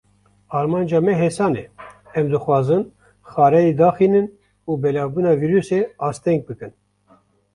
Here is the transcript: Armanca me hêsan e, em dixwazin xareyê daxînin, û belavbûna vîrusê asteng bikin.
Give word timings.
Armanca 0.59 0.97
me 1.07 1.13
hêsan 1.21 1.53
e, 1.63 1.65
em 2.19 2.25
dixwazin 2.31 2.83
xareyê 3.31 3.71
daxînin, 3.79 4.27
û 4.69 4.71
belavbûna 4.83 5.33
vîrusê 5.41 5.79
asteng 6.09 6.41
bikin. 6.47 6.71